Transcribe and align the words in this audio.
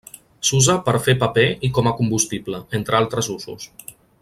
S'usa 0.47 0.75
per 0.87 0.93
a 0.99 1.01
fer 1.07 1.15
paper 1.23 1.43
i 1.69 1.71
com 1.79 1.91
a 1.91 1.95
combustible, 1.99 2.63
entre 2.79 2.99
altres 3.03 3.31
usos. 3.39 3.71